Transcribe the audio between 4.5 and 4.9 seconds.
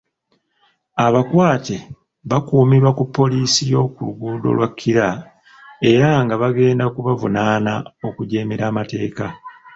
lwa